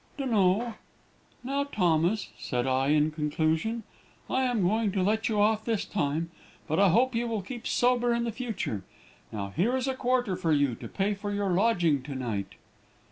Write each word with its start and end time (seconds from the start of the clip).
"'Dun'no.' 0.17 0.73
"'Now, 1.43 1.63
Thomas,' 1.65 2.29
said 2.39 2.65
I, 2.65 2.87
in 2.87 3.11
conclusion, 3.11 3.83
'I 4.31 4.43
am 4.45 4.63
going 4.63 4.91
to 4.93 5.03
let 5.03 5.29
you 5.29 5.39
off 5.39 5.63
this 5.63 5.85
time, 5.85 6.31
but 6.67 6.79
I 6.79 6.89
hope 6.89 7.13
you 7.13 7.27
will 7.27 7.43
keep 7.43 7.67
sober 7.67 8.11
in 8.11 8.23
the 8.23 8.31
future. 8.31 8.81
Now, 9.31 9.53
here 9.55 9.77
is 9.77 9.87
a 9.87 9.93
quarter 9.93 10.35
for 10.35 10.53
you, 10.53 10.73
to 10.73 10.87
pay 10.87 11.13
for 11.13 11.31
your 11.31 11.51
lodging 11.51 12.01
to 12.01 12.15
night.' 12.15 12.55